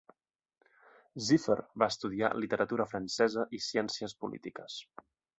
[1.25, 4.79] Ziffer va estudiar literatura francesa i ciències polítiques.